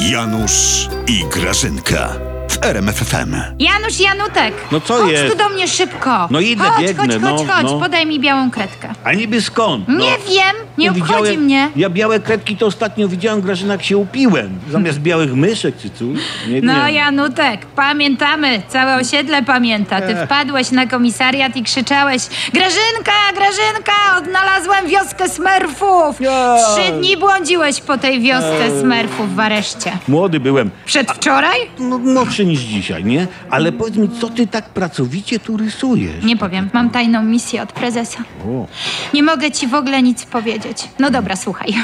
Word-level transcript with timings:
Janusz 0.00 0.88
i 1.06 1.24
Grażynka 1.30 2.31
w 2.62 2.64
RMFFM. 2.64 3.34
Janusz 3.58 4.00
Janutek! 4.00 4.54
No 4.72 4.80
co 4.80 4.94
chodź 4.94 5.12
jest? 5.12 5.32
tu 5.32 5.38
do 5.38 5.48
mnie 5.48 5.68
szybko! 5.68 6.28
No 6.30 6.40
idę, 6.40 6.64
chodź, 6.64 6.86
biegnę, 6.86 7.04
chodź, 7.14 7.20
no, 7.22 7.28
chodź, 7.36 7.46
chodź, 7.48 7.64
no. 7.64 7.80
podaj 7.80 8.06
mi 8.06 8.20
białą 8.20 8.50
kredkę. 8.50 8.88
A 9.04 9.12
niby 9.12 9.42
skąd? 9.42 9.88
No. 9.88 10.04
Nie 10.04 10.10
wiem, 10.10 10.56
nie 10.78 10.90
obchodzi 10.90 11.02
widziałem- 11.12 11.40
mnie. 11.40 11.70
Ja 11.76 11.90
białe 11.90 12.20
kredki 12.20 12.56
to 12.56 12.66
ostatnio 12.66 13.08
widziałem, 13.08 13.40
Grażyna, 13.40 13.74
jak 13.74 13.82
się 13.82 13.96
upiłem. 13.96 14.58
Zamiast 14.70 14.98
białych 15.08 15.34
myszek 15.34 15.74
czy 15.82 15.90
coś. 15.90 16.08
Nie, 16.48 16.62
No 16.62 16.86
nie. 16.86 16.92
Janutek, 16.92 17.66
pamiętamy, 17.66 18.62
całe 18.68 18.96
osiedle 18.96 19.42
pamięta. 19.42 20.00
Ty 20.00 20.06
Ech. 20.18 20.24
wpadłeś 20.26 20.70
na 20.70 20.86
komisariat 20.86 21.56
i 21.56 21.62
krzyczałeś 21.62 22.22
Grażynka, 22.52 23.12
Grażynka, 23.34 23.92
odnalazłem 24.18 24.86
wioskę 24.86 25.28
smerfów! 25.28 26.20
Ja. 26.20 26.56
Trzy 26.76 26.92
dni 26.92 27.16
błądziłeś 27.16 27.80
po 27.80 27.98
tej 27.98 28.20
wiosce 28.20 28.80
smerfów 28.80 29.34
w 29.36 29.40
areszcie. 29.40 29.92
Młody 30.08 30.40
byłem. 30.40 30.70
Przedwczoraj? 30.84 31.58
No, 31.78 31.98
młodszy 31.98 32.44
niż 32.52 32.60
dzisiaj, 32.60 33.04
nie? 33.04 33.26
Ale 33.50 33.72
powiedz 33.72 33.96
mi, 33.96 34.08
co 34.20 34.28
ty 34.28 34.46
tak 34.46 34.68
pracowicie 34.68 35.38
tu 35.40 35.56
rysujesz? 35.56 36.24
Nie 36.24 36.36
powiem, 36.36 36.70
mam 36.72 36.90
tajną 36.90 37.22
misję 37.22 37.62
od 37.62 37.72
prezesa. 37.72 38.18
O. 38.46 38.66
Nie 39.14 39.22
mogę 39.22 39.50
ci 39.50 39.66
w 39.66 39.74
ogóle 39.74 40.02
nic 40.02 40.24
powiedzieć. 40.24 40.78
No 40.98 41.10
dobra, 41.10 41.36
słuchaj. 41.36 41.74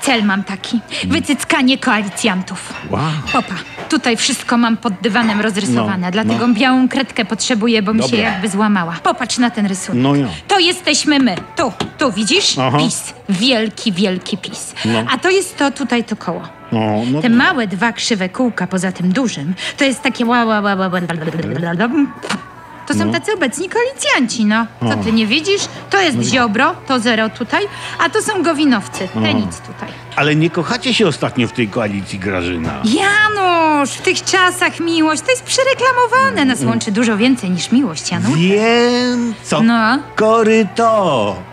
Cel 0.00 0.24
mam 0.24 0.44
taki. 0.44 0.80
Wycyckanie 1.04 1.78
koalicjantów. 1.78 2.74
Wow. 2.90 3.00
Popa, 3.32 3.54
tutaj 3.88 4.16
wszystko 4.16 4.56
mam 4.58 4.76
pod 4.76 4.92
dywanem 5.02 5.40
rozrysowane, 5.40 6.06
No, 6.06 6.10
dlatego 6.12 6.46
no. 6.46 6.54
białą 6.54 6.88
kredkę 6.88 7.24
potrzebuję, 7.24 7.82
bo 7.82 7.94
mi 7.94 8.02
się 8.02 8.08
Dobra. 8.10 8.24
jakby 8.30 8.48
złamała. 8.48 8.92
Popatrz 9.02 9.38
na 9.38 9.50
ten 9.50 9.66
rysunek. 9.66 10.02
No 10.02 10.14
ja. 10.16 10.28
To 10.48 10.58
jesteśmy 10.58 11.18
my. 11.18 11.34
Tu, 11.56 11.72
tu 11.98 12.12
widzisz? 12.12 12.58
Aha. 12.58 12.78
PiS. 12.78 13.14
Wielki, 13.28 13.92
wielki 13.92 14.38
PiS. 14.38 14.74
No. 14.84 15.04
A 15.10 15.18
to 15.18 15.30
jest 15.30 15.56
to 15.56 15.70
tutaj 15.70 16.04
to 16.04 16.16
koło. 16.16 16.57
No, 16.72 17.02
no. 17.12 17.22
Te 17.22 17.28
małe 17.28 17.66
dwa 17.66 17.92
krzywe 17.92 18.28
kółka 18.28 18.66
poza 18.66 18.92
tym 18.92 19.12
dużym, 19.12 19.54
to 19.76 19.84
jest 19.84 20.02
takie 20.02 20.26
ła, 20.26 20.44
ła, 20.44 20.60
ła, 20.60 20.74
ła, 20.74 20.88
ła, 20.88 21.00
to 22.86 22.94
są 22.94 23.12
tacy 23.12 23.32
obecni 23.34 23.68
koalicjanci, 23.68 24.44
no. 24.44 24.66
Co 24.80 24.96
ty 24.96 25.12
nie 25.12 25.26
widzisz? 25.26 25.62
To 25.90 26.00
jest 26.00 26.18
Ziobro, 26.22 26.74
to 26.86 27.00
zero 27.00 27.28
tutaj, 27.28 27.64
a 27.98 28.08
to 28.08 28.22
są 28.22 28.42
Gowinowcy, 28.42 29.08
te 29.14 29.34
nic 29.34 29.60
tutaj. 29.60 29.88
Ale 30.18 30.36
nie 30.36 30.50
kochacie 30.50 30.94
się 30.94 31.06
ostatnio 31.08 31.48
w 31.48 31.52
tej 31.52 31.68
koalicji, 31.68 32.18
Grażyna. 32.18 32.82
Janusz, 32.84 33.90
w 33.90 34.00
tych 34.02 34.24
czasach 34.24 34.80
miłość 34.80 35.22
to 35.22 35.30
jest 35.30 35.42
przereklamowane. 35.42 36.44
Nas 36.44 36.62
łączy 36.64 36.92
dużo 36.92 37.16
więcej 37.16 37.50
niż 37.50 37.72
miłość, 37.72 38.10
Janusz. 38.10 38.38
Wiem, 38.38 39.34
co 39.42 39.62
No. 39.62 39.98
koryto. 40.16 40.92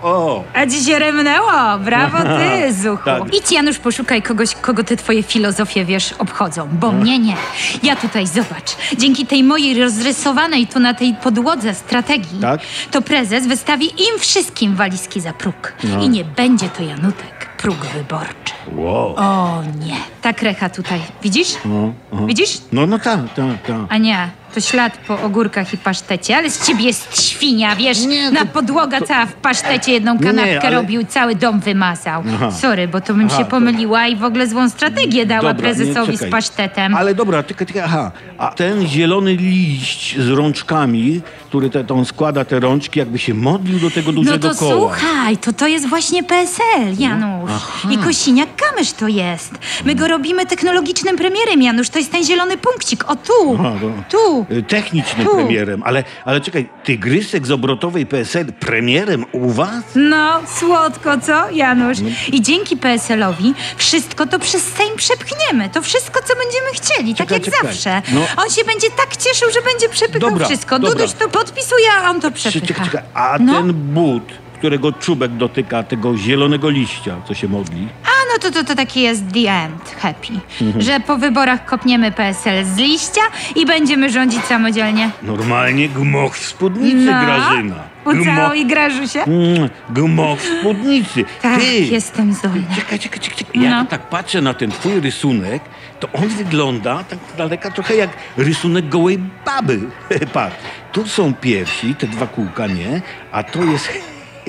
O. 0.04 0.44
A 0.54 0.66
ci 0.68 0.84
się 0.84 1.00
remnęło. 1.00 1.52
Brawo 1.80 2.18
ty, 2.18 2.74
Zuchu. 2.84 3.06
Tak. 3.06 3.34
Idź, 3.36 3.52
Janusz, 3.52 3.78
poszukaj 3.78 4.22
kogoś, 4.22 4.56
kogo 4.56 4.84
te 4.84 4.96
twoje 4.98 5.24
filozofie, 5.24 5.86
wiesz, 5.86 6.14
obchodzą. 6.14 6.68
Bo 6.72 6.92
mnie 6.92 7.20
nie. 7.20 7.36
Ja 7.84 7.96
tutaj, 7.96 8.28
zobacz, 8.28 8.76
dzięki 8.98 9.26
tej 9.26 9.44
mojej 9.44 9.82
rozrysowanej 9.84 10.68
tu 10.68 10.80
na 10.80 10.94
tej 10.94 11.14
podłodze 11.24 11.74
strategii, 11.74 12.40
Tak? 12.42 12.60
to 12.92 13.02
prezes 13.02 13.48
wystawi 13.48 13.86
im 13.86 14.20
wszystkim 14.20 14.76
walizki 14.76 15.22
za 15.22 15.34
próg. 15.34 15.74
No. 15.84 16.04
I 16.04 16.10
nie 16.10 16.26
będzie 16.26 16.70
to, 16.70 16.84
Janutek, 16.84 17.50
próg 17.58 17.78
wyborczy. 17.78 18.45
Wow. 18.72 19.14
O 19.18 19.62
nie. 19.86 19.96
Ta 20.22 20.34
krecha 20.34 20.70
tutaj. 20.70 21.00
Widzisz? 21.24 21.54
No, 21.66 21.94
aha. 22.14 22.24
Widzisz? 22.26 22.58
No, 22.72 22.88
no 22.88 23.00
tak, 23.00 23.20
tak, 23.36 23.62
tak. 23.68 23.76
A 23.90 23.98
nie, 23.98 24.30
to 24.54 24.62
ślad 24.62 24.98
po 25.08 25.22
ogórkach 25.22 25.74
i 25.74 25.78
pasztecie, 25.78 26.38
ale 26.38 26.50
z 26.50 26.68
ciebie 26.68 26.84
jest 26.86 27.22
świnia, 27.22 27.76
wiesz, 27.76 28.06
Nie, 28.06 28.32
na 28.32 28.40
to- 28.40 28.46
podłoga 28.46 29.02
cała 29.02 29.26
w 29.26 29.34
pasztecie 29.34 29.92
jedną 29.92 30.14
Nie, 30.14 30.20
kanapkę 30.20 30.62
ale- 30.68 30.76
robił, 30.76 31.04
cały 31.06 31.36
dom 31.36 31.60
wymazał. 31.60 32.24
Aha. 32.36 32.52
Sorry, 32.52 32.88
bo 32.88 33.02
to 33.02 33.14
bym 33.14 33.28
Aha, 33.28 33.38
się 33.38 33.44
to- 33.44 33.50
pomyliła 33.52 34.08
i 34.08 34.16
w 34.16 34.24
ogóle 34.24 34.48
złą 34.48 34.70
strategię 34.70 35.26
dała 35.26 35.42
Dobra, 35.54 35.54
prezesowi 35.54 36.18
z 36.18 36.30
pasztetem. 36.32 36.96
Ale 36.96 37.16
dobra, 37.16 37.44
tylko, 37.44 37.66
tylko, 37.66 37.84
aha. 37.84 38.12
A 38.38 38.48
ten 38.52 38.88
zielony 38.88 39.36
liść 39.36 40.20
z 40.20 40.30
rączkami, 40.30 41.22
który 41.56 41.70
te, 41.70 41.94
on 41.94 42.06
składa 42.06 42.46
te 42.46 42.60
rączki, 42.60 43.00
jakby 43.00 43.20
się 43.20 43.34
modlił 43.34 43.80
do 43.80 43.92
tego 43.92 44.12
No 44.12 44.22
dużego 44.22 44.50
to 44.50 44.56
koła. 44.56 44.72
słuchaj, 44.98 45.38
to 45.38 45.54
to 45.54 45.68
jest 45.68 45.90
właśnie 45.90 46.24
PSL, 46.24 46.94
Janusz. 47.00 47.52
Aha. 47.56 47.90
I 47.92 47.98
Kosiniak-Kamysz 47.98 48.94
to 49.00 49.08
jest. 49.08 49.52
My 49.86 49.96
go 49.96 50.08
robimy 50.08 50.46
technologicznym 50.46 51.18
premierem, 51.18 51.62
Janusz. 51.62 51.90
To 51.90 52.00
jest 52.00 52.12
ten 52.12 52.24
zielony 52.26 52.58
punkcik. 52.58 53.10
O 53.12 53.16
tu, 53.16 53.58
Aha, 53.60 53.74
to- 53.82 54.18
tu. 54.18 54.46
Y, 54.56 54.64
Technicznym 54.64 55.28
Tu. 55.28 55.36
premierem, 55.36 55.84
ale, 55.84 56.04
ale 56.26 56.42
czekaj, 56.42 56.70
tygrysek 56.84 57.48
z 57.48 57.52
obrotowej 57.52 58.06
PSL 58.06 58.46
premierem 58.54 59.26
u 59.32 59.50
was? 59.50 59.84
No, 59.96 60.40
słodko, 60.60 61.20
co, 61.22 61.50
Janusz? 61.50 62.00
No. 62.00 62.10
I 62.32 62.42
dzięki 62.42 62.78
PSL-owi 62.78 63.54
wszystko 63.78 64.26
to 64.28 64.40
przez 64.40 64.64
Sejm 64.64 64.96
przepchniemy. 64.96 65.70
To 65.70 65.82
wszystko, 65.82 66.20
co 66.28 66.34
będziemy 66.36 66.68
chcieli, 66.74 67.16
Czekaj, 67.16 67.40
tak 67.40 67.48
jak 67.48 67.56
czekaj. 67.56 67.74
zawsze. 67.74 68.02
No. 68.14 68.22
On 68.44 68.50
się 68.50 68.64
będzie 68.64 68.88
tak 68.98 69.18
cieszył, 69.18 69.52
że 69.52 69.62
będzie 69.62 69.90
przepychał 69.90 70.30
Dobra, 70.30 70.46
wszystko. 70.46 70.80
dobra. 70.80 70.96
Duduś 70.96 71.14
to 71.14 71.30
podpisuje, 71.46 71.92
a 71.92 72.10
on 72.10 72.22
to 72.22 72.32
przepycha. 72.32 72.68
Czekaj, 72.68 72.86
czekaj, 72.86 73.04
a 73.14 73.38
no. 73.40 73.54
ten 73.54 73.74
but, 73.74 74.24
którego 74.58 74.92
czubek 74.92 75.32
dotyka 75.32 75.84
tego 75.84 76.18
zielonego 76.18 76.70
liścia, 76.70 77.16
co 77.28 77.34
się 77.34 77.48
modli? 77.48 77.88
No 78.36 78.40
to, 78.40 78.52
to, 78.52 78.64
to 78.64 78.76
taki 78.76 79.02
jest 79.02 79.24
the 79.34 79.52
end, 79.52 79.96
happy. 80.00 80.34
Mhm. 80.62 80.82
Że 80.82 81.00
po 81.00 81.18
wyborach 81.18 81.66
kopniemy 81.66 82.12
PSL 82.12 82.66
z 82.66 82.78
liścia 82.78 83.22
i 83.56 83.66
będziemy 83.66 84.10
rządzić 84.10 84.44
samodzielnie. 84.44 85.10
Normalnie 85.22 85.90
gmoch 85.90 86.36
w 86.38 86.46
spódnicy, 86.46 86.96
No. 86.98 87.26
Grażyna. 87.26 87.76
Ucałuj 88.06 88.66
Grażusie. 88.66 89.20
Mm, 89.24 89.70
gmoch 89.90 90.40
w 90.40 90.60
spódnicy. 90.60 91.26
Tak, 91.42 91.60
Ty, 91.60 91.80
jestem 91.80 92.34
zdolna. 92.34 92.76
Czekaj, 92.76 93.00
czekaj, 93.00 93.20
czekaj. 93.20 93.38
czekaj. 93.46 93.62
Jak 93.62 93.72
No. 93.72 93.86
tak 93.86 94.02
patrzę 94.10 94.42
na 94.42 94.54
ten 94.54 94.72
twój 94.72 95.00
rysunek, 95.00 95.62
to 96.00 96.08
on 96.14 96.28
wygląda 96.28 97.04
tak 97.04 97.20
z 97.34 97.38
daleka 97.38 97.72
trochę 97.72 97.96
jak 97.96 98.10
rysunek 98.38 98.90
gołej 98.90 99.20
baby. 99.46 99.80
Patrz, 100.34 100.56
tu 100.92 101.08
są 101.08 101.34
piersi, 101.34 101.96
te 101.96 102.08
dwa 102.08 102.28
kółka, 102.28 102.68
nie? 102.68 103.02
A 103.32 103.44
to 103.44 103.64
jest 103.64 103.90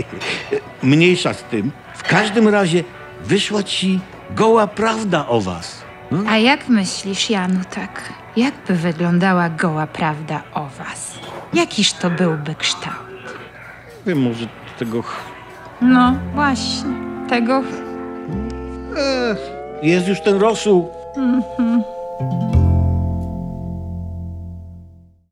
mniejsza 0.83 1.35
z 1.35 1.43
tym. 1.43 1.71
W 1.95 2.03
każdym 2.03 2.49
razie 2.49 2.85
wyszła 3.25 3.63
ci 3.63 4.01
goła 4.31 4.67
prawda 4.67 5.27
o 5.29 5.41
was. 5.41 5.83
No? 6.11 6.23
A 6.31 6.37
jak 6.37 6.69
myślisz, 6.69 7.31
Janu, 7.31 7.61
tak? 7.75 8.13
Jakby 8.37 8.75
wyglądała 8.75 9.49
goła 9.49 9.87
prawda 9.87 10.43
o 10.55 10.61
was? 10.79 11.15
Jakiż 11.55 11.93
to 11.93 12.11
byłby 12.11 12.55
kształt? 12.55 12.97
Wiem, 14.07 14.23
może 14.23 14.47
tego... 14.79 15.03
ch- 15.03 15.25
No, 15.81 16.15
właśnie. 16.35 16.91
Tego 17.29 17.63
Ech, 19.31 19.39
jest 19.83 20.09
już 20.09 20.21
ten 20.21 20.37
rosół. 20.39 20.91